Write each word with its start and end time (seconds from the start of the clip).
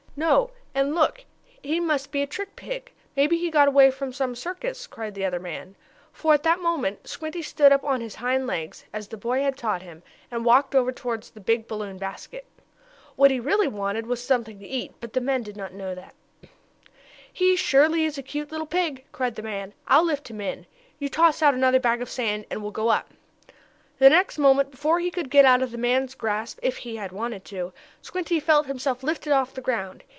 "No, 0.13 0.51
and 0.75 0.93
look! 0.93 1.23
He 1.63 1.79
must 1.79 2.11
be 2.11 2.21
a 2.21 2.27
trick 2.27 2.57
pig! 2.57 2.91
Maybe 3.15 3.37
he 3.37 3.49
got 3.49 3.69
away 3.69 3.89
from 3.89 4.11
some 4.11 4.35
circus!" 4.35 4.85
cried 4.85 5.15
the 5.15 5.23
other 5.23 5.39
man. 5.39 5.75
For, 6.11 6.33
at 6.33 6.43
that 6.43 6.59
moment 6.59 7.07
Squinty 7.07 7.41
stood 7.41 7.71
up 7.71 7.83
on 7.85 8.01
his 8.01 8.15
hind 8.15 8.45
legs, 8.45 8.83
as 8.91 9.07
the 9.07 9.15
boy 9.15 9.41
had 9.41 9.57
taught 9.57 9.81
him, 9.81 10.03
and 10.29 10.43
walked 10.43 10.75
over 10.75 10.91
toward 10.91 11.23
the 11.23 11.39
big 11.39 11.65
balloon 11.65 11.97
basket. 11.97 12.45
What 13.15 13.31
he 13.31 13.39
really 13.39 13.69
wanted 13.69 14.05
was 14.05 14.21
something 14.21 14.59
to 14.59 14.67
eat, 14.67 14.91
but 14.99 15.13
the 15.13 15.21
men 15.21 15.43
did 15.43 15.55
not 15.55 15.73
know 15.73 15.95
that. 15.95 16.13
"He 17.31 17.55
surely 17.55 18.03
is 18.03 18.17
a 18.17 18.21
cute 18.23 18.51
little 18.51 18.67
pig!" 18.67 19.05
cried 19.13 19.35
the 19.35 19.41
tall 19.41 19.49
man. 19.51 19.73
"I'll 19.87 20.03
lift 20.03 20.29
him 20.29 20.41
in. 20.41 20.65
You 20.99 21.07
toss 21.07 21.41
out 21.41 21.53
another 21.55 21.79
bag 21.79 22.01
of 22.01 22.09
sand, 22.09 22.45
and 22.51 22.61
we'll 22.61 22.71
go 22.71 22.89
up." 22.89 23.07
[Illustration: 24.01 24.11
The 24.11 24.17
next 24.17 24.37
moment 24.39 24.67
Squinty 24.71 24.71
felt 24.71 24.71
himself 24.71 24.71
lifted 24.71 24.71
off 24.71 24.71
the 24.71 24.71
ground.] 24.71 24.71
The 24.71 24.71
next 24.71 24.71
moment, 24.71 24.71
before 24.71 24.99
he 24.99 25.11
could 25.11 25.29
get 25.29 25.45
out 25.45 25.61
of 25.63 25.71
the 25.71 25.77
man's 25.77 26.15
grasp 26.15 26.59
if 26.63 26.77
he 26.77 26.95
had 26.97 27.11
wanted 27.11 27.45
to, 27.45 27.73
Squinty 28.01 28.39
felt 28.39 28.65
himself 28.65 29.03
lifted 29.03 29.31
off 29.31 29.53
the 29.53 29.61
ground. 29.61 30.03